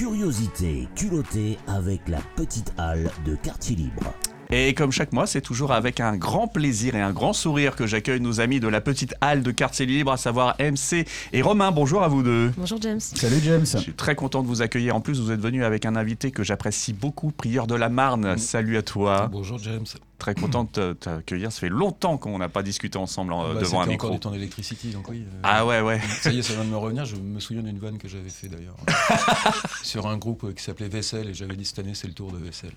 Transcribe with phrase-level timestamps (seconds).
[0.00, 4.14] curiosité culottée avec la petite halle de quartier libre.
[4.48, 7.86] Et comme chaque mois, c'est toujours avec un grand plaisir et un grand sourire que
[7.86, 11.70] j'accueille nos amis de la petite halle de quartier libre, à savoir MC et Romain.
[11.70, 12.50] Bonjour à vous deux.
[12.56, 12.98] Bonjour James.
[12.98, 13.66] Salut James.
[13.66, 14.96] Je suis très content de vous accueillir.
[14.96, 18.38] En plus, vous êtes venu avec un invité que j'apprécie beaucoup, Prieur de la Marne.
[18.38, 19.28] Salut à toi.
[19.30, 19.84] Bonjour James.
[20.20, 21.50] Très content de t'accueillir.
[21.50, 24.06] Ça fait longtemps qu'on n'a pas discuté ensemble euh, Bah, devant un micro.
[24.06, 25.24] encore du temps d'électricité, donc oui.
[25.26, 26.00] euh, Ah ouais, ouais.
[26.20, 27.04] Ça y est, ça vient de me revenir.
[27.06, 28.76] Je me souviens d'une vanne que j'avais fait d'ailleurs
[29.82, 32.38] sur un groupe qui s'appelait Vaisselle et j'avais dit cette année c'est le tour de
[32.38, 32.72] Vaisselle.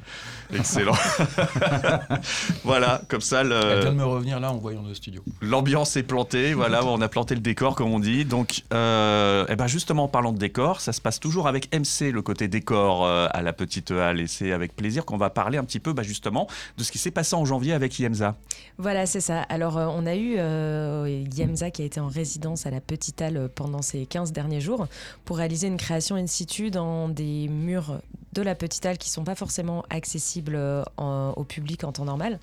[0.53, 0.95] Excellent.
[2.63, 5.21] voilà, comme ça, Elle vient de le- me revenir là en voyant le studio.
[5.41, 6.53] l'ambiance est plantée.
[6.53, 8.25] Voilà, on a planté le décor, comme on dit.
[8.25, 12.11] Donc, euh, eh ben justement, en parlant de décor, ça se passe toujours avec MC,
[12.11, 14.19] le côté décor euh, à la petite halle.
[14.21, 16.47] Et c'est avec plaisir qu'on va parler un petit peu, bah, justement,
[16.77, 18.35] de ce qui s'est passé en janvier avec IEMSA.
[18.77, 19.41] Voilà, c'est ça.
[19.43, 23.21] Alors, euh, on a eu euh, Yemza qui a été en résidence à la Petite
[23.21, 24.87] Halle pendant ces 15 derniers jours
[25.25, 27.99] pour réaliser une création in situ dans des murs
[28.33, 32.05] de la Petite Halle qui sont pas forcément accessibles euh, en- au public en temps
[32.05, 32.39] normal.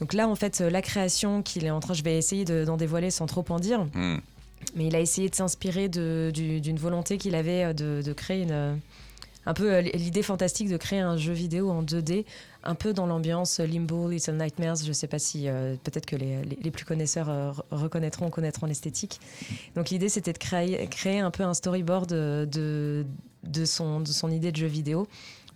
[0.00, 2.64] Donc là, en fait, euh, la création qu'il est en train, je vais essayer de-
[2.64, 4.16] d'en dévoiler sans trop en dire, Hmm.
[4.76, 8.42] mais il a essayé de s'inspirer de- du- d'une volonté qu'il avait de, de créer
[8.42, 8.74] une, euh,
[9.48, 12.24] un peu euh, l'idée fantastique de créer un jeu vidéo en 2D,
[12.64, 14.76] un peu dans l'ambiance Limbo, Little Nightmares.
[14.82, 17.62] Je ne sais pas si euh, peut-être que les, les- les plus connaisseurs euh, re-
[17.70, 19.20] reconnaîtront, connaîtront l'esthétique.
[19.74, 23.06] Donc l'idée c'était de créer, créer un peu un storyboard de,
[23.44, 25.08] de, son, de son idée de jeu vidéo.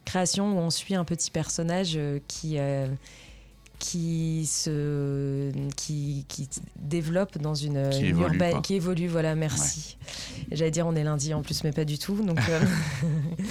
[0.05, 2.89] Création où on suit un petit personnage qui, euh,
[3.79, 6.25] qui, se, qui,
[6.77, 9.09] développe dans une, Qui évolue, urba- qui évolue.
[9.09, 9.97] Voilà, merci.
[10.51, 12.15] J'allais dire on est lundi en plus, mais pas du tout.
[12.15, 12.61] Donc, euh,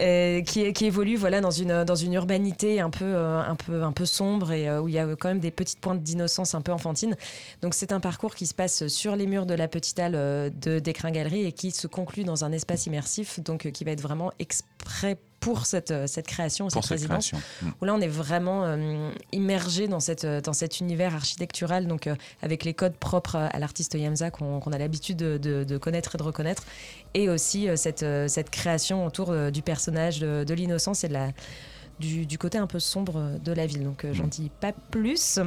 [0.00, 3.92] euh, qui, évolue voilà dans une dans une urbanité un peu euh, un peu un
[3.92, 6.60] peu sombre et euh, où il y a quand même des petites pointes d'innocence un
[6.60, 7.16] peu enfantine.
[7.62, 10.80] Donc c'est un parcours qui se passe sur les murs de la petite halle de
[11.10, 15.18] galerie et qui se conclut dans un espace immersif, donc qui va être vraiment exprès
[15.40, 17.38] pour cette euh, cette création, Pour cette cette résidence création.
[17.62, 17.70] Hmm.
[17.80, 22.06] où là on est vraiment euh, immergé dans, cette, euh, dans cet univers architectural, donc
[22.06, 26.14] euh, avec les codes propres à l'artiste Yamza qu'on a l'habitude de, de- de connaître
[26.14, 26.64] et de reconnaître,
[27.14, 31.28] et aussi euh, cette, cette création autour du personnage, de, de l'innocence et de la,
[32.00, 33.84] du, du côté un peu sombre de la ville.
[33.84, 35.38] Donc j'en dis pas plus.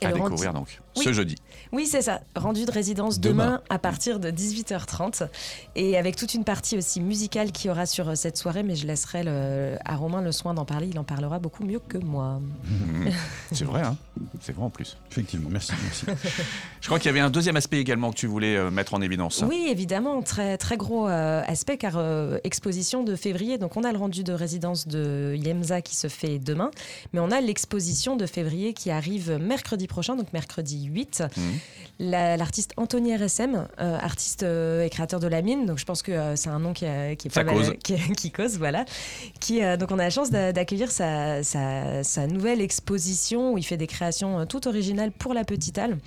[0.00, 1.04] Et À le rendu- découvrir donc Oui.
[1.04, 1.36] ce jeudi.
[1.72, 2.20] oui, c'est ça.
[2.34, 3.60] Rendu de résidence demain, Demain.
[3.70, 5.28] à partir de 18h30.
[5.76, 8.86] Et avec toute une partie aussi musicale qui aura sur euh, cette soirée, mais je
[8.86, 10.88] laisserai le- à Romain le soin d'en parler.
[10.90, 12.40] Il en parlera beaucoup mieux que moi.
[12.64, 13.08] Hmm.
[13.52, 13.96] C'est vrai, hein
[14.40, 14.96] c'est vrai en plus.
[15.10, 15.72] Effectivement, merci.
[15.82, 16.06] merci.
[16.80, 19.00] Je crois qu'il y avait un deuxième aspect également que tu voulais euh, mettre en
[19.02, 19.44] évidence.
[19.48, 23.56] Oui, évidemment, très, très gros euh, aspect car euh, exposition de février.
[23.58, 26.70] Donc on a le rendu de résidence de Yemza qui se fait demain,
[27.12, 31.22] mais on a l'exposition de février qui arrive mercredi prochain, donc mercredi 8.
[31.36, 31.42] Mhm.
[31.98, 36.02] La- L'artiste Anthony RSM, euh, artiste euh, et créateur de La Mine, donc je pense
[36.02, 37.72] que euh, c'est un nom qui, a- qui est pas mal- cause.
[37.82, 38.84] qui, qui cause, voilà.
[39.40, 43.62] Qui, donc on a la chance d'a- d'accueillir sa, sa- sa nouvelle exposition où il
[43.64, 45.98] fait des créations toutes originales pour la petite halle.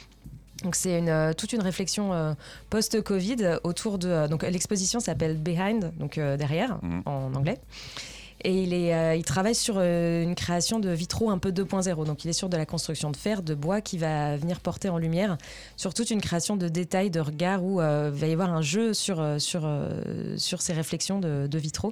[0.63, 2.34] Donc c'est une, toute une réflexion euh,
[2.69, 4.07] post-Covid autour de...
[4.07, 7.03] euh, donc l'exposition s'appelle Behind, donc euh, derrière, Mhm.
[7.06, 7.59] en anglais.
[8.47, 12.06] Et euh, il travaille sur euh, une création de vitraux un peu 2.0.
[12.06, 14.88] Donc il est sur de la construction de fer, de bois, qui va venir porter
[14.88, 15.39] en lumière
[15.78, 18.61] sur toute une création de détails, de regards, où euh, il va y avoir un
[18.61, 19.39] jeu sur, euh,
[20.38, 21.91] ces réflexions de, vitraux.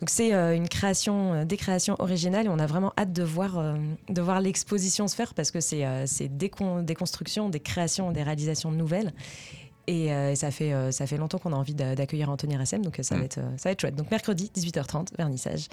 [0.00, 5.08] Donc c'est une création, des créations originales et on a vraiment hâte de voir, l'exposition
[5.08, 5.86] se faire parce que c'est
[6.28, 9.14] des constructions, des créations, des réalisations nouvelles.
[9.88, 12.82] Et euh, ça, fait, euh, ça fait longtemps qu'on a envie d'a- d'accueillir Anthony Ressem,
[12.82, 13.18] donc euh, ça, Mm.
[13.18, 13.94] va être, ça va être chouette.
[13.94, 15.68] Donc mercredi, 18h30, vernissage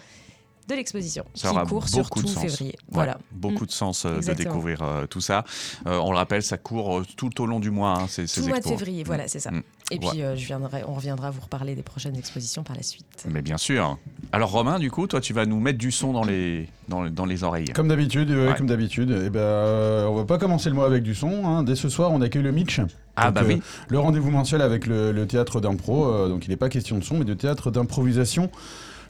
[0.68, 2.72] de l'exposition Ça qui aura court sur tout février.
[2.74, 3.18] Ouais, Voilà.
[3.32, 5.44] Beaucoup de sens euh, de découvrir euh, tout ça.
[5.88, 8.42] Euh, on le rappelle, ça court euh, tout au long du mois, hein, ces, ces
[8.42, 9.52] Tout le mois de février, voilà, c'est ça.
[9.52, 9.64] Mm.
[9.92, 10.10] Et Ouais.
[10.12, 13.26] puis euh, je viendrai, on reviendra vous reparler des prochaines expositions par la suite.
[13.30, 13.98] Mais bien sûr.
[14.32, 17.26] Alors Romain, du coup, toi, tu vas nous mettre du son dans les, dans, dans
[17.26, 17.66] les oreilles.
[17.76, 18.56] Comme d'habitude, ouais, Ouais.
[18.56, 19.12] comme d'habitude.
[19.26, 21.46] Eh ben, euh, on va pas commencer le mois avec du son.
[21.46, 21.64] hein.
[21.64, 22.80] Dès ce soir, on accueille le Mitch.
[23.16, 23.62] Ah Donc, bah euh, oui.
[23.90, 26.08] Le rendez-vous mensuel avec le, le théâtre d'impro.
[26.12, 28.50] euh, donc il n'est pas question de son, mais de théâtre d'improvisation.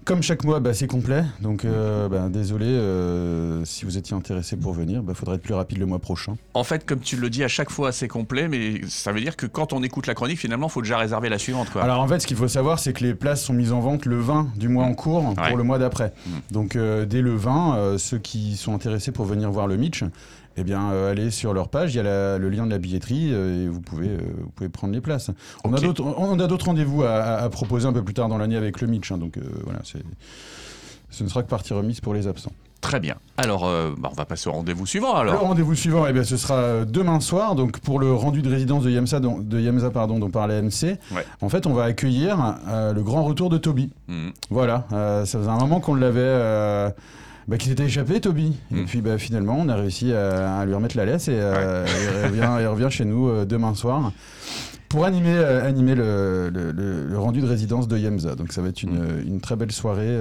[0.06, 1.24] Comme chaque mois, bah, c'est complet.
[1.42, 5.54] Donc euh, bah, désolé, euh, si vous étiez intéressé pour venir, il faudra être plus
[5.54, 6.36] rapide le mois prochain.
[6.54, 9.38] En fait, comme tu le dis à chaque fois, c'est complet, mais ça veut dire
[9.38, 11.70] que quand on écoute la chronique, finalement, il faut déjà réserver la suivante.
[11.70, 11.84] Quoi.
[11.84, 14.06] Alors en fait, ce qu'il faut savoir, c'est que les places sont mises en vente
[14.06, 15.48] le 20 du mois en cours Ouais.
[15.48, 16.14] pour le mois d'après.
[16.26, 16.32] Mm.
[16.52, 20.04] Donc euh, dès le 20, euh, ceux qui sont intéressés pour venir voir le Mitch,
[20.58, 22.78] eh bien, euh, allez sur leur page, il y a la- le lien de la
[22.78, 25.32] billetterie euh, et vous pouvez, euh, vous pouvez prendre les places.
[25.64, 28.82] On a d'autres, rendez-vous à, à- à proposer un peu plus tard dans l'année avec
[28.82, 30.04] le Mitch, hein, donc voilà, c'est,
[31.10, 32.52] ce ne sera que partie remise pour les absents.
[32.82, 33.16] Très bien.
[33.38, 35.40] Alors, euh, bah, on va passer au rendez-vous suivant Le alors.
[35.44, 38.90] rendez-vous suivant, eh bien, ce sera demain soir, donc pour le rendu de résidence de
[39.20, 40.98] dont, de pardon, dont parlait MC.
[41.16, 41.26] Ouais.
[41.40, 43.90] En fait, on va accueillir euh, le grand retour de Toby.
[44.10, 44.34] Mhm.
[44.50, 46.20] Voilà, euh, ça faisait un moment qu'on l'avait.
[47.48, 48.58] Bah, qu'il s'était échappé, Toby.
[48.72, 48.86] Et Mm.
[48.86, 52.26] puis bah, finalement, on a réussi à, à lui remettre la laisse et euh, il,
[52.28, 54.12] revient, il revient chez nous euh, demain soir
[54.90, 58.36] pour animer, euh, animer le, le- le- le rendu de résidence de Yemza.
[58.36, 60.16] Donc ça va être une, une très belle soirée.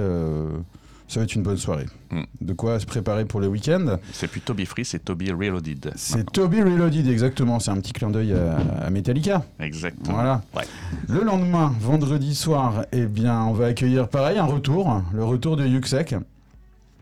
[1.07, 1.85] ça va être une bonne soirée.
[2.11, 2.21] Mm.
[2.41, 3.97] De quoi se préparer pour le week-end.
[4.11, 5.91] C'est plus Toby Free, c'est Toby Reloaded.
[5.95, 7.59] C'est Toby Reloaded, exactement.
[7.59, 9.43] C'est un petit clin d'œil à, à Metallica.
[9.59, 10.15] Exactement.
[10.15, 10.41] Voilà.
[10.55, 10.63] Ouais.
[11.07, 15.65] Le lendemain, vendredi soir, eh bien, on va accueillir pareil un retour, le retour de
[15.65, 16.15] Yuxek.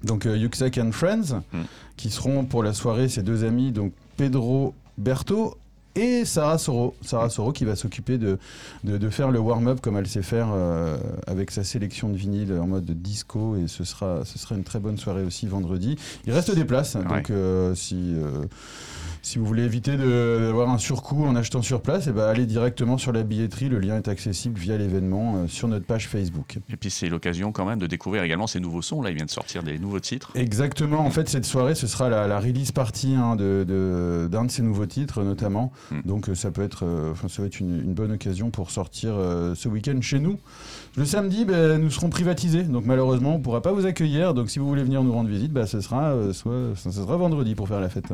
[0.03, 1.59] Donc euh, Yuxek and Friends, Mm.
[1.97, 5.57] qui seront pour la soirée ses deux amis, donc Pedro Berto
[5.95, 6.95] et Sarah Soro.
[7.01, 8.37] Sarah Soro qui va s'occuper de,
[8.85, 12.53] de, de faire le warm-up comme elle sait faire euh, avec sa sélection de vinyle
[12.53, 15.97] en mode disco et ce sera, ce sera une très bonne soirée aussi vendredi.
[16.25, 18.15] Il reste des places, donc euh, si...
[19.23, 22.97] si vous voulez éviter d'avoir un surcoût en achetant sur place, eh ben, allez directement
[22.97, 23.69] sur la billetterie.
[23.69, 26.57] Le lien est accessible via l'événement euh, sur notre page Facebook.
[26.71, 29.01] Et puis c'est l'occasion quand même de découvrir également ces nouveaux sons.
[29.01, 30.31] Là, il vient de sortir des nouveaux titres.
[30.33, 30.99] Exactement.
[31.05, 34.51] En fait, cette soirée, ce sera la, la release party hein, de- de- d'un de,
[34.51, 35.71] ces nouveaux titres, notamment.
[35.91, 36.01] Mm.
[36.05, 38.71] Donc, euh, ça peut être, euh, enfin, ça va être une, une bonne occasion pour
[38.71, 40.39] sortir euh, ce week-end chez nous.
[40.97, 42.63] Le samedi, ben, nous serons privatisés.
[42.63, 44.33] Donc, malheureusement, on ne pourra pas vous accueillir.
[44.33, 47.15] Donc, si vous voulez venir nous rendre visite, ben, ce, sera, euh, soit, ce sera
[47.17, 48.05] vendredi pour faire la fête.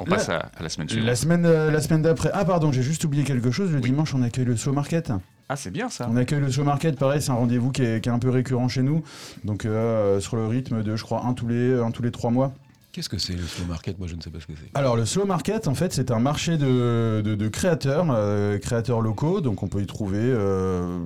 [0.00, 1.06] On passe à, à la semaine suivante.
[1.06, 2.30] La semaine, euh, la semaine d'après.
[2.32, 3.70] Ah, pardon, j'ai juste oublié quelque chose.
[3.70, 3.82] Le Oui.
[3.82, 5.12] dimanche, on accueille le Slow Market.
[5.48, 6.08] Ah, c'est bien ça.
[6.10, 8.30] On accueille le show market, pareil, c'est un rendez-vous qui est, qui est un peu
[8.30, 9.02] récurrent chez nous.
[9.44, 12.30] Donc euh, sur le rythme de, je crois, un tous les, un tous les trois
[12.30, 12.52] mois.
[12.92, 13.98] Qu'est-ce que c'est le slow market?
[13.98, 14.70] Moi, je ne sais pas ce que c'est.
[14.78, 19.00] Alors le slow market, en fait, c'est un marché de, de- de créateurs, euh, créateurs
[19.00, 19.40] locaux.
[19.40, 20.98] Donc on peut y trouver euh,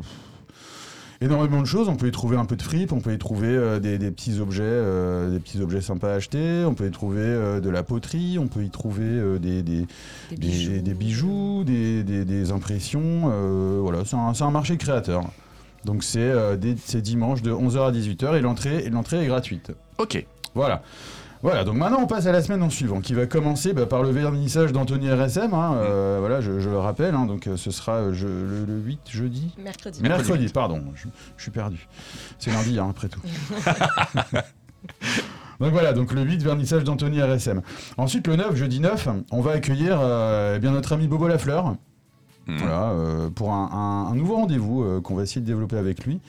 [1.25, 1.89] énormément de choses.
[1.89, 4.11] On peut y trouver un peu de fripe, on peut y trouver euh, des, des
[4.11, 6.65] petits objets, euh, des petits objets sympas à acheter.
[6.67, 9.87] On peut y trouver euh, de la poterie, on peut y trouver euh, des, des,
[10.31, 10.81] Des des, bijoux.
[10.83, 13.31] des bijoux, des, des- des impressions.
[13.33, 15.23] euh, voilà, c'est un, c'est un marché créateur.
[15.85, 19.27] Donc c'est euh, des- c'est dimanche de 11h à 18h et l'entrée et l'entrée est
[19.27, 19.73] gratuite.
[19.99, 20.25] Ok.
[20.55, 20.83] Voilà.
[21.45, 24.03] Voilà, donc maintenant on passe à la semaine en suivant, qui va commencer bah, par
[24.03, 25.53] le vernissage d'Anthony RSM.
[25.53, 28.65] hein, euh, voilà, je, je le rappelle, hein, donc euh, ce sera euh, je- le,
[28.67, 29.55] le 8 jeudi.
[29.63, 30.01] Mercredi.
[30.01, 30.29] Mercredi.
[30.31, 31.07] Mercredi, pardon, je,
[31.37, 31.87] je suis perdu.
[32.39, 33.21] C'est lundi, hein, après tout.
[35.61, 37.61] donc voilà, donc le 8, vernissage d'Anthony RSM.
[37.99, 41.77] Ensuite, le 9, jeudi 9, on va accueillir euh, eh bien, notre ami Bobo Lafleur.
[42.47, 42.57] Mhm.
[42.59, 46.05] Voilà, euh, pour un, un- un nouveau rendez-vous euh, qu'on va essayer de développer avec
[46.05, 46.21] lui.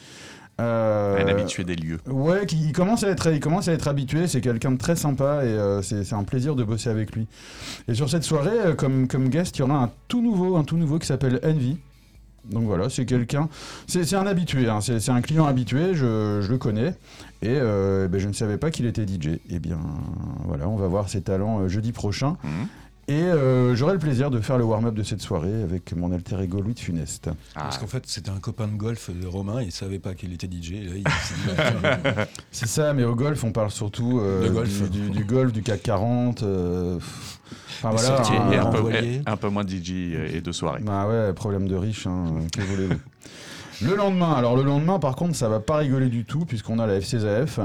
[0.61, 1.99] Euh, Un habitué des lieux.
[2.07, 4.27] Ouais, qui il commence à être, il commence à être habitué.
[4.27, 7.27] C'est quelqu'un de très sympa et euh, c'est un plaisir de bosser avec lui.
[7.89, 10.63] Et sur cette soirée, euh, comme, comme guest, il y aura un tout nouveau, un
[10.63, 11.77] tout nouveau qui s'appelle Envy.
[12.49, 13.49] Donc voilà, c'est quelqu'un,
[13.87, 16.89] c'est c'est un habitué, hein, c'est un client habitué, je, je le connais,
[17.41, 19.39] et euh, ben, je ne savais pas qu'il était DJ.
[19.49, 19.79] Et bien
[20.45, 22.67] voilà, on va voir ses talents jeudi prochain, Mhm.
[23.07, 26.39] Et euh, j'aurai le plaisir de faire le warm-up de cette soirée avec mon alter
[26.41, 27.29] ego Louis de Funeste.
[27.55, 30.33] Ah, Parce qu'en fait, c'était un copain de golf de Romain, il savait pas qu'il
[30.33, 30.71] était DJ.
[30.71, 34.49] Et là, il s'est dit, tiens, C'est ça, mais au golf, on parle surtout euh,
[34.49, 34.89] golf.
[34.89, 36.41] Du, du- du golf, du CAC 40.
[36.43, 37.39] euh, pff.
[37.83, 38.21] Enfin Des voilà.
[38.21, 39.15] un- et un, peu, renvoyer.
[39.15, 39.91] et un peu moins de DJ
[40.33, 40.81] et de soirée.
[40.83, 42.25] Bah ouais, problème de riche, hein,
[42.55, 42.99] que voulez-vous.
[43.81, 46.87] Le lendemain, alors le lendemain, par contre, ça va pas rigoler du tout, puisqu'on a
[46.87, 47.59] la FCZF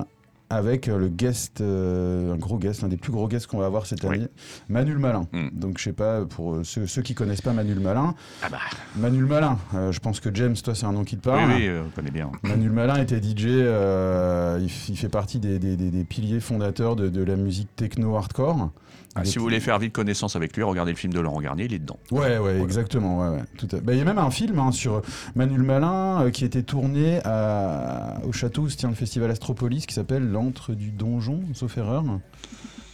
[0.50, 3.66] avec euh, le guest, euh, un gros guest, un des plus gros guests qu'on va
[3.66, 4.16] avoir cette Oui.
[4.16, 4.28] année,
[4.68, 5.28] Manu le Malin.
[5.32, 5.48] Mm.
[5.52, 8.48] Donc je sais pas, pour euh, ceux, ceux qui connaissent pas Manu le Malin, Ah
[8.50, 8.58] bah,
[8.96, 11.50] Manu le Malin, euh, je pense que James, toi, c'est un nom qui te parle.
[11.52, 12.30] oui, oui, on connaît bien.
[12.42, 16.96] Manu le Malin était DJ, il, il fait partie des, des- des- des piliers fondateurs
[16.96, 18.70] de, de la musique techno-hardcore.
[19.16, 21.64] Ah, si vous voulez faire vite connaissance avec lui, regardez le film de Laurent Garnier,
[21.64, 21.98] il est dedans.
[22.12, 23.18] Ouais, ouais, exactement.
[23.20, 25.02] Ouais, ouais, tout à- bah, Il y a même un film hein, sur
[25.34, 29.28] Manu le Malin euh, qui était tourné à- au château où se tient le festival
[29.30, 32.04] Astropolis qui s'appelle L'antre du donjon, sauf erreur.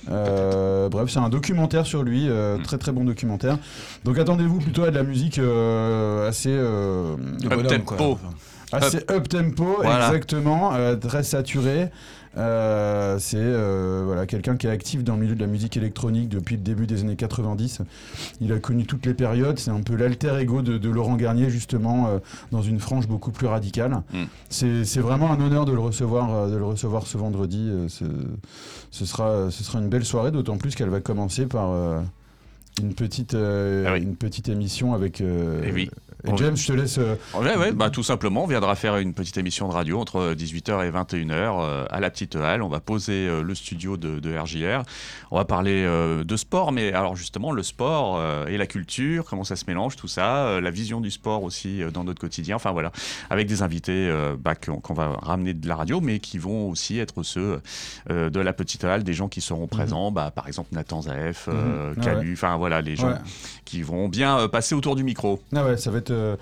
[0.08, 2.62] Euh, bref, c'est un documentaire sur lui, euh, Mm.
[2.62, 3.58] très très bon documentaire.
[4.04, 7.16] Donc attendez-vous plutôt à de la musique euh, assez, euh,
[7.50, 7.94] Up tempo.
[7.96, 8.18] quoi.
[8.72, 10.06] assez up tempo, Voilà.
[10.08, 11.90] exactement, très saturé.
[12.36, 16.28] Euh, c'est euh, voilà, quelqu'un qui est actif dans le milieu de la musique électronique
[16.28, 17.80] depuis le début des années 90.
[18.40, 19.58] Il a connu toutes les périodes.
[19.58, 22.18] C'est un peu l'alter ego de, de Laurent Garnier, justement, euh,
[22.52, 24.02] dans une frange beaucoup plus radicale.
[24.12, 24.24] Mm.
[24.50, 27.70] C'est vraiment un honneur de le recevoir, de le recevoir ce vendredi.
[27.88, 31.70] Ce, sera, ce sera une belle soirée, d'autant plus qu'elle va commencer par
[32.82, 34.02] une, petite, euh, Ah oui.
[34.02, 35.20] une petite émission avec.
[35.20, 35.90] euh, Eh oui.
[36.34, 36.36] Et.
[36.38, 36.98] James, je te laisse.
[36.98, 40.34] euh, Ouais, ouais, bah, tout simplement, on viendra faire une petite émission de radio entre
[40.34, 42.62] 18h et 21h euh, à la petite halle.
[42.62, 44.82] On va poser euh, le studio de, de RJR.
[45.30, 49.24] On va parler euh, de sport, mais alors justement, le sport euh, et la culture,
[49.24, 52.20] comment ça se mélange, tout ça, euh, la vision du sport aussi euh, dans notre
[52.20, 52.56] quotidien.
[52.56, 52.92] Enfin voilà,
[53.30, 56.98] avec des invités euh, bah, qu'on va ramener de la radio, mais qui vont aussi
[56.98, 57.60] être ceux
[58.10, 61.48] euh, de la petite halle, des gens qui seront présents, bah, par exemple Nathan Zaef,
[61.48, 61.94] euh, Mhm.
[61.98, 63.14] Ah Calu, enfin voilà, les gens Ouais.
[63.64, 65.40] qui vont bien euh, passer autour du micro.
[65.54, 66.10] Ah ouais, ça va être.
[66.16, 66.36] Euh,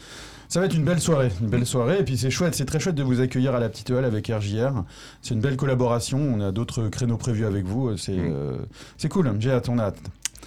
[0.49, 1.99] Ça va être une belle soirée, une belle soirée.
[2.01, 4.29] Et puis c'est chouette, c'est très chouette de vous accueillir à la petite halle avec
[4.29, 4.85] RJR.
[5.21, 6.19] C'est une belle collaboration.
[6.19, 7.97] On a d'autres créneaux prévus avec vous.
[7.97, 8.33] C'est Mm.
[8.33, 8.57] euh,
[8.97, 9.33] c'est cool.
[9.41, 9.99] J'ai hâte, on a hâte.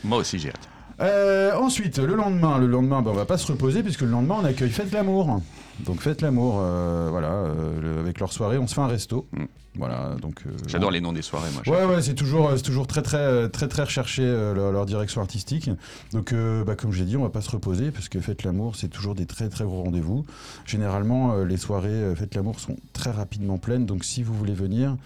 [0.03, 0.69] Moi aussi, j'ai hâte.
[0.99, 4.37] Euh, ensuite, le lendemain, le lendemain, ben, on va pas se reposer puisque le lendemain
[4.41, 5.41] on accueille Faites l'amour.
[5.85, 9.27] Donc Faites l'amour, euh, voilà, euh, le- avec leur soirée, on se fait un resto.
[9.31, 9.43] Mm.
[9.77, 10.41] Voilà, donc.
[10.47, 11.61] euh, J'adore les noms des soirées, moi.
[11.77, 14.85] Ouais, ouais, c'est toujours, euh, c'est toujours très, très, très, très recherché euh, leur, leur
[14.87, 15.69] direction artistique.
[16.13, 18.75] Donc, euh, bah, comme j'ai dit, on va pas se reposer parce que Faites l'amour,
[18.75, 20.25] c'est toujours des très, très gros rendez-vous.
[20.65, 23.85] Généralement, euh, les soirées euh, Faites l'amour sont très rapidement pleines.
[23.85, 24.97] Donc, si vous voulez venir,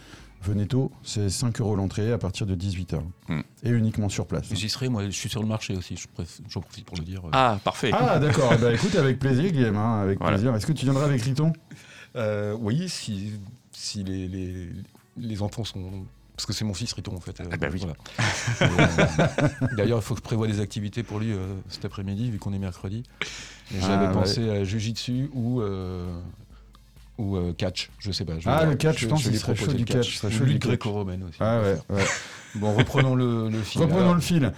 [0.41, 0.91] venez tôt.
[1.03, 3.01] C'est 5 euros l'entrée à partir de 18h.
[3.29, 3.41] Hmm.
[3.63, 4.45] Et uniquement sur place.
[4.53, 5.95] J'y serai, moi, je suis sur le marché aussi,
[6.49, 7.21] j'en profite pour le dire.
[7.31, 7.91] Ah, parfait.
[7.93, 8.51] Ah, d'accord.
[8.53, 9.77] Eh ben, écoute, avec plaisir, Guillaume.
[9.77, 10.37] hein, avec Voilà.
[10.37, 10.55] plaisir.
[10.55, 11.53] Est-ce que tu viendras avec Riton?
[12.15, 13.33] Euh, oui, si,
[13.71, 14.69] si les, les,
[15.17, 16.05] les enfants sont.
[16.35, 17.39] Parce que c'est mon fils Riton en fait.
[17.39, 17.79] euh, Ah bah oui.
[17.79, 17.93] voilà.
[18.61, 22.39] Euh, D'ailleurs, il faut que je prévoie des activités pour lui euh, cet après-midi, vu
[22.39, 23.03] qu'on est mercredi.
[23.21, 23.25] Ah,
[23.79, 24.13] J'avais ouais.
[24.13, 26.19] pensé à Jujitsu ou, euh,
[27.21, 28.33] ou euh, catch, je sais pas.
[28.39, 30.67] je Ah, le catch, je pense qu'il serait chaud du catch, serait Ou catch.
[30.67, 31.37] gréco-romaine aussi.
[31.39, 32.03] Ah ouais, ouais.
[32.55, 33.81] Bon, reprenons le, le fil.
[33.81, 34.51] Reprenons Alors, le fil.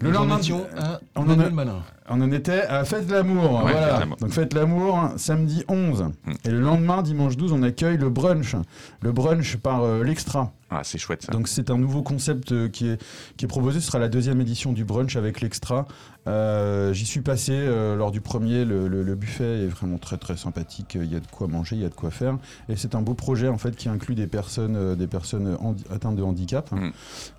[0.00, 0.40] Le nous lendemain,
[0.76, 1.82] à on en Manuel a- Malin.
[2.08, 3.62] On en était à Fête l'amour.
[3.64, 3.86] Ouais, voilà.
[3.90, 4.16] Fête l'amour.
[4.16, 6.02] Donc Fête l'amour, samedi 11.
[6.02, 6.32] Mm.
[6.44, 8.56] Et le lendemain, dimanche 12, on accueille le brunch.
[9.02, 10.52] Le brunch par euh, l'Extra.
[10.74, 11.32] Ah, c'est chouette ça.
[11.32, 13.02] Donc c'est un nouveau concept euh, qui, est,
[13.36, 13.80] qui est proposé.
[13.80, 15.86] Ce sera la deuxième édition du brunch avec l'Extra.
[16.28, 18.64] Euh, J'y suis passé euh, lors du premier.
[18.64, 20.92] Le, le- le buffet est vraiment très très sympathique.
[20.94, 22.38] Il y a de quoi manger, il y a de quoi faire.
[22.68, 25.56] Et c'est un beau projet en fait qui inclut des personnes, euh, des personnes
[25.90, 26.90] atteintes de handicap Mm.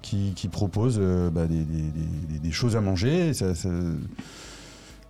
[0.01, 0.99] qui, qui proposent
[1.31, 1.81] bah, des, des-
[2.29, 3.29] des- des choses à manger.
[3.29, 3.69] Et ça- ça-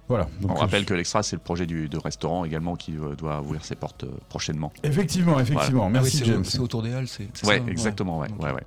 [0.09, 0.27] Voilà.
[0.41, 3.15] Donc, On euh, rappelle que l'Extra, c'est le projet du, de restaurant également qui euh,
[3.15, 4.71] doit ouvrir ses portes euh, prochainement.
[4.83, 5.83] Effectivement, effectivement.
[5.83, 6.41] Ah oui, Merci James.
[6.41, 8.63] au- C'est autour des halles, c'est Ouais, ça exactement, ouais, ouais, ouais.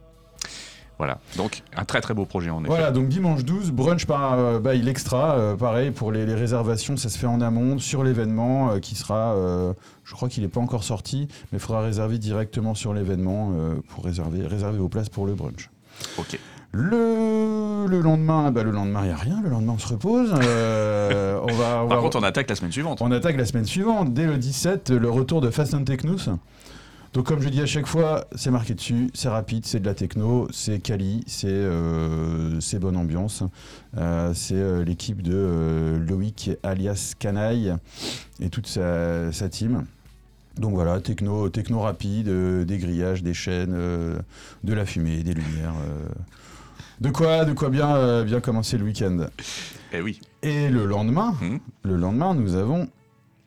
[0.99, 2.69] Voilà, donc un très très beau projet en effet.
[2.69, 5.35] Voilà, donc dimanche 12, brunch par euh, by l'extra.
[5.37, 8.95] euh, pareil, pour les, les réservations, ça se fait en amont sur l'événement euh, qui
[8.95, 9.35] sera.
[9.35, 9.75] euh,
[10.05, 13.75] je crois qu'il n'est pas encore sorti, mais il faudra réserver directement sur l'événement euh,
[13.91, 15.69] pour réserver, réserver vos places pour le brunch.
[16.17, 16.39] Ok.
[16.79, 19.41] Le, le lendemain, bah, le lendemain, il n'y a rien.
[19.43, 20.35] Le lendemain, on se repose.
[20.43, 23.01] Euh, on va, on Par va- contre, on attaque la semaine suivante.
[23.01, 26.29] on attaque la semaine suivante, dès le 17, le retour de Fast and Technous.
[27.15, 29.95] Donc comme je dis à chaque fois, c'est marqué dessus, c'est rapide, c'est de la
[29.95, 33.43] techno, c'est quali, c'est euh, bonne ambiance.
[33.97, 37.75] Euh, c'est euh, l'équipe de Loïc alias Canaille
[38.39, 39.87] et toute sa, sa team.
[40.59, 42.29] Donc voilà, techno, techno rapide,
[42.67, 45.75] des grillages, des chaînes, de la fumée, des lumières.
[47.01, 49.27] De quoi, de quoi bien, euh, bien commencer le week-end.
[49.93, 51.59] Eh oui, Et le lendemain, Mhm.
[51.85, 52.89] le lendemain, nous avons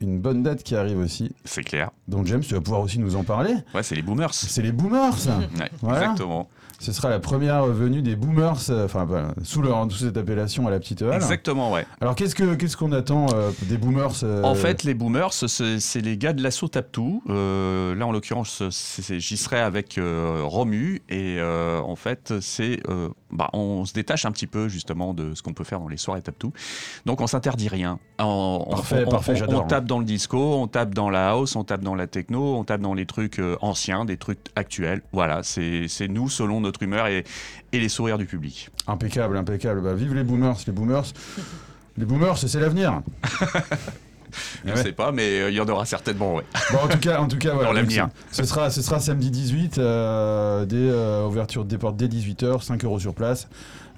[0.01, 1.91] une bonne date qui arrive aussi, c'est clair.
[2.07, 3.53] dont James, tu vas pouvoir aussi nous en parler.
[3.73, 4.33] Ouais, c'est les boomers.
[4.33, 5.13] C'est les boomers.
[5.57, 6.01] Ouais, Voilà.
[6.03, 6.47] Exactement.
[6.81, 9.05] Ce sera la première venue des boomers, euh, enfin
[9.43, 11.15] sous, leur, sous cette appellation à la petite halle.
[11.15, 11.85] Exactement, ouais.
[11.99, 16.01] Alors qu'est-ce que qu'est-ce qu'on attend euh, des boomers euh, En fait, les boomers, c'est
[16.01, 17.21] les gars de l'assaut Taptou.
[17.29, 18.63] Euh, là, en l'occurrence,
[19.09, 21.01] j'y serai avec Romu.
[21.09, 22.81] Et en fait, c'est,
[23.31, 25.97] bah, on se détache un petit peu justement de ce qu'on peut faire dans les
[25.97, 26.53] soirées Taptou.
[27.05, 27.99] Donc, on s'interdit rien.
[28.19, 29.63] On, Parfait, on- parfait, on- j'adore.
[29.65, 32.55] on tape dans le disco, on tape dans la house, on tape dans la techno,
[32.55, 35.01] on tape dans les trucs anciens, des trucs actuels.
[35.11, 37.23] Voilà, c'est nous selon notre humeur et,
[37.73, 38.69] et les sourires du public.
[38.87, 39.81] Impeccable, impeccable.
[39.81, 41.03] Bah, vive les boomers, les boomers.
[41.97, 43.01] Les boomers, c'est l'avenir.
[44.63, 44.83] Je Ouais.
[44.83, 46.43] sais pas, mais euh, il y en aura certainement, ouais.
[46.71, 47.73] Bon, en tout cas, en tout cas, voilà.
[47.73, 48.09] L'avenir.
[48.31, 52.99] Ce sera, ce sera samedi 18, euh, euh, ouverture des portes dès 18h, 5 euros
[52.99, 53.47] sur place.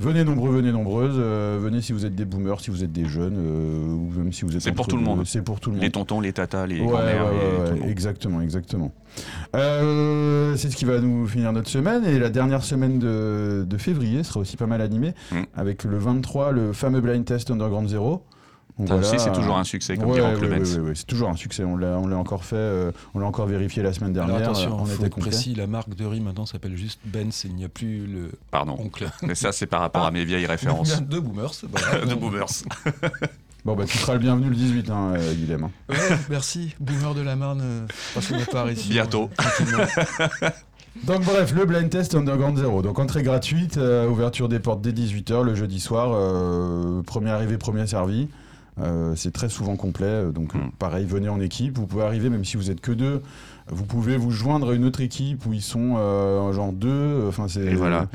[0.01, 1.15] Venez nombreux, venez nombreuses.
[1.17, 4.33] euh, venez si vous êtes des boomers, si vous êtes des jeunes, euh, ou même
[4.33, 4.61] si vous êtes.
[4.61, 5.21] C'est pour tout le monde.
[5.25, 5.83] C'est pour tout le monde.
[5.83, 8.91] Les tontons, les tatas, les Ouais, grand-mères ouais, ouais, exactement, exactement.
[9.55, 13.77] Euh, c'est ce qui va nous finir notre semaine et la dernière semaine de, de
[13.77, 15.41] février sera aussi pas mal animée Mm.
[15.55, 18.23] avec le 23 le fameux blind test Underground Zero.
[18.77, 21.63] Voilà, aussi, c'est toujours un succès, comme Ouais, dirait ouais, ouais, c'est toujours un succès.
[21.63, 24.49] On l'a, on l'a encore fait, euh, on l'a encore vérifié la semaine Alors dernière.
[24.49, 27.49] attention, on faut était être précis, la marque de riz maintenant s'appelle juste Benz et
[27.49, 28.75] il n'y a plus le Pardon.
[28.79, 29.09] oncle.
[29.23, 31.51] Mais ça, c'est par rapport à mes vieilles références de boomers.
[31.71, 32.05] voilà.
[32.05, 32.47] de boomers.
[33.63, 35.69] Bon bah tu seras le bienvenu le 18, hein, euh, Guilhem.
[35.87, 35.95] Ouais,
[36.31, 37.61] merci, boomer de la Marne.
[37.61, 37.85] euh,
[38.31, 38.89] ma part ici.
[38.89, 39.29] Bientôt.
[39.39, 40.49] euh.
[41.03, 42.81] Donc bref, le blind test Underground Zero.
[42.81, 46.09] Donc entrée gratuite, euh, ouverture des portes dès 18h le jeudi soir.
[46.13, 48.29] euh, premier arrivé, premier servi.
[48.81, 50.71] Euh, c'est très souvent complet, euh, donc euh, Mm.
[50.79, 51.77] pareil, venez en équipe.
[51.77, 53.21] Vous pouvez arriver, même si vous êtes que deux,
[53.67, 57.25] vous pouvez vous joindre à une autre équipe où ils sont euh, genre deux.
[57.27, 58.07] Enfin, c'est Et voilà.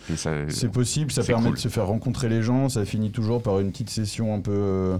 [0.49, 1.55] C'est possible, ça permet cool.
[1.55, 4.51] de se faire rencontrer les gens, ça finit toujours par une petite session un peu,
[4.53, 4.99] euh,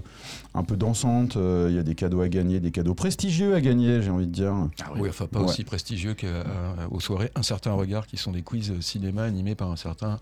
[0.53, 1.35] un peu dansante.
[1.37, 4.27] Euh, Il y a des cadeaux à gagner, des cadeaux prestigieux à gagner, j'ai envie
[4.27, 4.53] de dire.
[4.81, 5.45] Ah Oui, enfin pas Ouais.
[5.45, 9.75] aussi prestigieux qu'aux soirées Un certain regard, qui sont des quiz cinéma animés par un
[9.75, 10.19] certain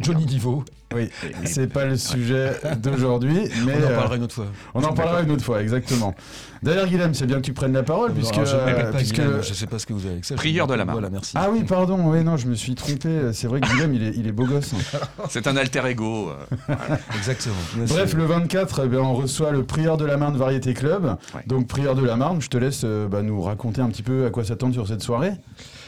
[0.00, 0.64] Johnny Divo.
[0.92, 1.08] Oui,
[1.44, 2.50] c'est pas le sujet
[2.82, 4.46] d'aujourd'hui, mais On en euh, parlera une autre fois.
[4.74, 6.16] on en parlera une autre fois, exactement.
[6.64, 8.34] D'ailleurs, Guilhem, c'est bien que tu prennes la parole, puisque.
[8.34, 10.14] Alors, je ne euh, m'appelle pas puisque- Guilhem, je sais pas ce que vous avez
[10.14, 10.34] avec ça.
[10.34, 10.98] Prieur de la Marne.
[10.98, 11.32] Voilà, merci.
[11.36, 13.08] Ah oui, pardon, oui, non, je me suis trompé.
[13.32, 14.72] C'est vrai que Guilhem, il est, il est beau gosse.
[15.30, 16.30] C'est un alter ego.
[16.30, 16.74] euh.
[17.16, 17.54] Exactement.
[17.88, 21.16] Bref, le 24, eh bien, on reçoit le Prieur de la Marne Variété Club.
[21.34, 21.42] Ouais.
[21.46, 24.26] Donc, Prieur de la Marne, je te laisse euh, bah, nous raconter un petit peu
[24.26, 25.32] à quoi s'attendre sur cette soirée.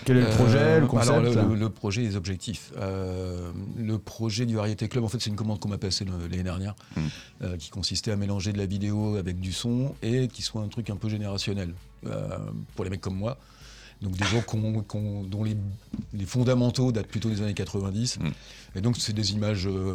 [0.04, 2.72] Quel est le Euh, projet, le concept Alors, le, le- le projet et les objectifs.
[2.80, 6.42] Euh, le projet du Variété Club, en fait, c'est une commande qu'on m'a passée l'année
[6.42, 7.00] dernière, Mm.
[7.42, 10.68] euh, qui consistait à mélanger de la vidéo avec du son et qui soit un
[10.68, 11.74] truc un peu générationnel
[12.06, 12.38] euh,
[12.74, 13.38] pour les mecs comme moi.
[14.02, 14.42] Donc des gens
[15.28, 15.56] dont les,
[16.12, 18.18] les fondamentaux datent plutôt des années 90.
[18.18, 18.28] Mm.
[18.76, 19.94] Et donc c'est des images euh,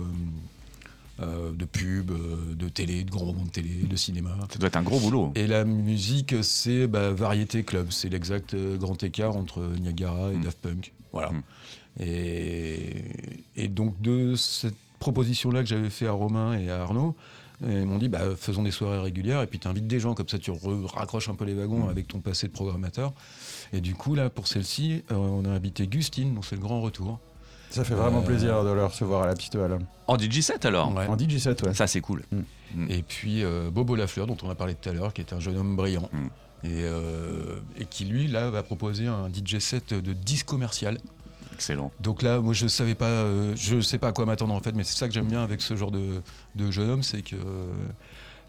[1.20, 2.12] de pub,
[2.56, 4.38] de télé, de grands moments de télé, de cinéma.
[4.52, 5.32] Ça doit être un gros boulot.
[5.36, 7.88] Et la musique, c'est bah, Variété Club.
[7.92, 10.44] C'est l'exact grand écart entre Niagara et Mm.
[10.44, 10.94] Daft Punk.
[11.12, 11.32] Voilà.
[12.00, 13.04] Et,
[13.56, 17.16] et donc, de cette proposition-là que j'avais fait à Romain et à Arnaud,
[17.68, 20.28] ils m'ont dit bah, faisons des soirées régulières et puis tu invites des gens, comme
[20.28, 20.52] ça tu
[20.94, 21.90] raccroches un peu les wagons Mm.
[21.90, 23.14] avec ton passé de programmateur.
[23.74, 26.82] Et du coup, là, pour celle-ci, euh, on a invité Gustine, donc c'est le grand
[26.82, 27.20] retour.
[27.72, 29.80] Ça fait vraiment Euh, plaisir de le recevoir à la petite halle.
[30.08, 30.96] En DJ7 alors?
[30.96, 31.08] Ouais.
[31.08, 31.74] En DJ7, ouais.
[31.74, 32.24] Ça, c'est cool.
[32.90, 35.40] Et puis euh, Bobo Lafleur, dont on a parlé tout à l'heure, qui est un
[35.40, 36.10] jeune homme brillant.
[36.64, 40.98] Et, euh, et qui, lui, là, va proposer un DJ set de disque commercial.
[41.58, 41.92] Excellent.
[42.00, 44.74] Donc là, moi, je savais pas, euh, je sais pas à quoi m'attendre en fait,
[44.74, 46.22] mais c'est ça que j'aime bien avec ce genre de,
[46.54, 47.74] de jeune homme, c'est que euh,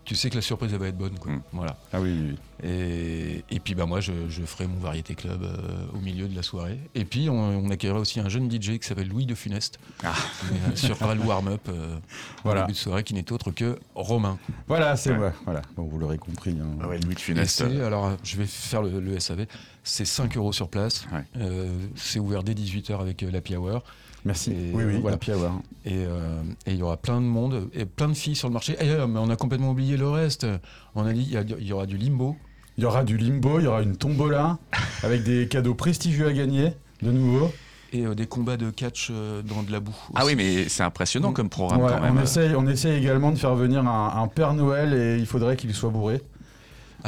[0.09, 1.31] tu sais que la surprise elle va être bonne, quoi.
[1.33, 1.43] Mm.
[1.53, 1.77] Voilà.
[1.93, 2.39] Ah oui, oui, oui.
[2.69, 6.35] Et, et puis bah moi, je, je ferai mon variété club euh, au milieu de
[6.35, 6.79] la soirée.
[6.95, 10.15] Et puis on, on accueillera aussi un jeune DJ qui s'appelle Louis de Funeste, Ah.
[10.49, 12.01] qui assurera le warm-up euh, en
[12.43, 12.63] Voilà.
[12.63, 14.39] début de soirée, qui n'est autre que Romain.
[14.67, 15.19] Voilà, c'est Ouais.
[15.19, 15.33] moi.
[15.45, 15.61] Voilà.
[15.77, 16.53] Bon, vous l'aurez compris.
[16.61, 16.79] hein.
[16.83, 17.61] Ah ouais, Louis de Funeste.
[17.61, 19.47] alors, euh, je vais faire le, le SAV.
[19.85, 21.07] C'est 5 euros sur place.
[21.13, 21.25] Ouais.
[21.37, 23.85] Euh, c'est ouvert dès 18h avec euh, l'happy hour.
[24.29, 24.51] Merci.
[24.51, 25.15] Et oui, oui, voilà.
[25.17, 25.63] happy hour.
[25.87, 28.53] Et euh, et il y aura plein de monde et plein de filles sur le
[28.53, 28.77] marché.
[28.79, 30.47] Et, euh, mais on a complètement oublié le reste.
[30.95, 32.37] On a dit il y, aura du limbo.
[32.77, 34.59] Il y aura du limbo, il y aura une tombola
[35.03, 37.51] avec des cadeaux prestigieux à gagner, de nouveau.
[37.95, 39.97] et euh, des combats de catch euh, dans de la boue.
[40.15, 42.19] Ah oui, mais c'est impressionnant comme programme Ouais, quand même.
[42.19, 45.57] on, essaye, on essaye également de faire venir un, un Père Noël et il faudrait
[45.57, 46.21] qu'il soit bourré.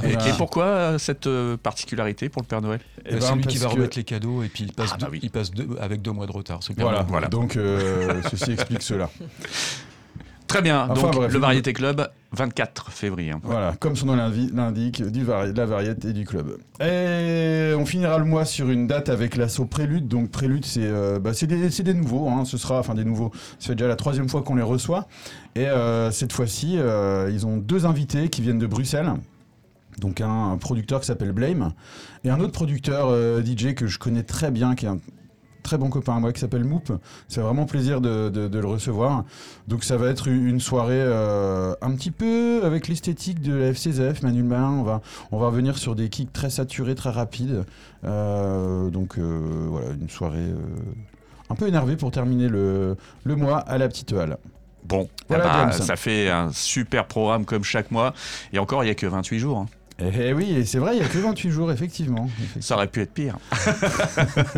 [0.04, 0.28] Et, Voilà.
[0.28, 3.46] et pourquoi euh, cette euh, particularité pour le Père Noël Eh Bah, ben, c'est lui
[3.46, 5.20] qui va que- remettre les cadeaux et puis il passe, Ah, bah deux- oui.
[5.22, 6.60] il passe deux- avec deux mois de retard.
[6.78, 7.02] Voilà.
[7.08, 7.26] Voilà.
[7.28, 9.10] donc euh, ceci explique cela.
[10.46, 13.30] Très bien, Enfin, donc bref, le Variété Club, 24 février.
[13.30, 13.40] hein.
[13.44, 16.56] Voilà, comme son nom l'indique, du vari- de la variété et du club.
[16.80, 20.08] Et on finira le mois sur une date avec l'assaut Prélude.
[20.08, 22.28] Donc Prélude, c'est euh, bah, c'est des, nouveaux.
[22.28, 23.30] hein, ce sera, enfin des nouveaux.
[23.60, 25.06] Ça fait déjà la troisième fois qu'on les reçoit.
[25.54, 29.12] Et euh, cette fois-ci, euh, ils ont deux invités qui viennent de Bruxelles.
[30.00, 31.72] Donc un, un producteur qui s'appelle Blame
[32.24, 34.98] et un autre producteur euh, DJ que je connais très bien, qui est un
[35.62, 36.90] très bon copain à moi, qui s'appelle Moop.
[37.28, 39.24] C'est vraiment plaisir de, de- de le recevoir.
[39.68, 44.22] Donc ça va être une soirée euh, un petit peu avec l'esthétique de la FCZF,
[44.22, 44.70] Manuel Malin.
[44.70, 47.64] On va, on va revenir sur des kicks très saturés, très rapides.
[48.04, 50.48] Euh, donc euh, voilà, une soirée
[51.50, 54.38] un peu énervée pour terminer le, le mois à la petite halle.
[54.84, 58.14] Bon, Voilà, eh ben, ça fait un super programme comme chaque mois.
[58.52, 59.58] Et encore, il n'y a que 28 jours.
[59.58, 59.66] hein.
[60.02, 62.30] Et, et oui, c'est vrai, il n'y a que 28 jours, effectivement.
[62.60, 63.36] Ça aurait pu être pire.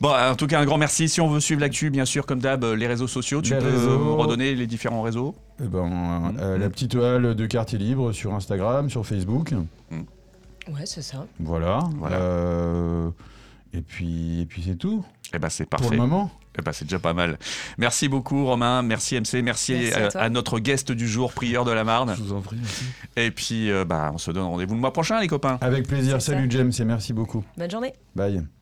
[0.00, 1.08] bon, en tout cas, un grand merci.
[1.08, 3.66] Si on veut suivre l'actu, bien sûr, comme d'hab, les réseaux sociaux, tu Les peux
[3.68, 4.16] réseaux.
[4.16, 6.38] redonner les différents réseaux Eh ben, Mhm.
[6.40, 9.52] euh, la petite halle de quartier libre sur Instagram, sur Facebook.
[10.68, 11.26] Ouais, c'est ça.
[11.40, 11.80] Voilà.
[11.96, 12.16] Voilà.
[12.16, 13.10] Euh,
[13.72, 15.04] et puis, et puis c'est tout
[15.34, 15.94] Eh ben, c'est pour parfait.
[15.94, 16.30] le moment.
[16.58, 17.38] Eh ben, c'est déjà pas mal.
[17.78, 18.82] Merci beaucoup, Romain.
[18.82, 19.42] Merci, MC.
[19.42, 22.14] Merci, Merci à notre guest du jour, Prieur de la Marne.
[22.16, 22.56] Je vous en prie.
[22.60, 22.84] merci.
[23.16, 25.58] Et puis, euh, bah, on se donne rendez-vous le mois prochain, les copains.
[25.60, 26.20] Avec plaisir.
[26.20, 26.32] Ça.
[26.32, 27.44] Salut James et merci beaucoup.
[27.56, 27.92] Bonne journée.
[28.14, 28.44] Bye.